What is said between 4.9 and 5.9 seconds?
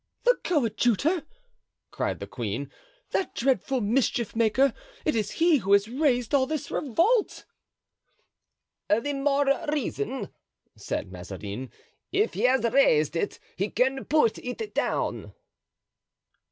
It is he who has